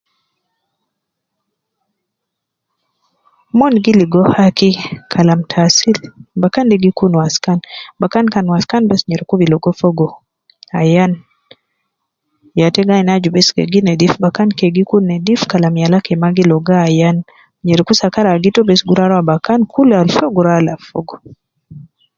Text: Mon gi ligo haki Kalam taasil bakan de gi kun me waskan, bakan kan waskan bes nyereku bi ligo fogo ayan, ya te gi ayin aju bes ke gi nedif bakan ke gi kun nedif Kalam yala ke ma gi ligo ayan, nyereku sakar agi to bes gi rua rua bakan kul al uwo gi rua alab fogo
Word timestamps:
Mon 3.57 3.73
gi 3.83 3.93
ligo 3.99 4.21
haki 4.37 4.69
Kalam 5.11 5.41
taasil 5.51 5.95
bakan 6.41 6.65
de 6.71 6.75
gi 6.83 6.91
kun 6.97 7.11
me 7.13 7.17
waskan, 7.23 7.59
bakan 8.01 8.25
kan 8.33 8.45
waskan 8.53 8.83
bes 8.89 9.01
nyereku 9.09 9.33
bi 9.39 9.49
ligo 9.51 9.71
fogo 9.79 10.07
ayan, 10.81 11.11
ya 12.59 12.67
te 12.73 12.81
gi 12.87 12.91
ayin 12.93 13.09
aju 13.13 13.29
bes 13.35 13.47
ke 13.55 13.63
gi 13.71 13.79
nedif 13.87 14.13
bakan 14.23 14.49
ke 14.57 14.65
gi 14.75 14.83
kun 14.89 15.03
nedif 15.11 15.41
Kalam 15.51 15.75
yala 15.81 15.97
ke 16.05 16.13
ma 16.21 16.27
gi 16.35 16.43
ligo 16.51 16.73
ayan, 16.87 17.17
nyereku 17.65 17.93
sakar 18.01 18.25
agi 18.27 18.49
to 18.55 18.61
bes 18.69 18.81
gi 18.87 18.93
rua 18.97 19.05
rua 19.11 19.29
bakan 19.31 19.59
kul 19.73 19.89
al 19.99 20.07
uwo 20.15 20.27
gi 20.35 20.41
rua 20.45 20.53
alab 20.59 20.79
fogo 20.89 21.15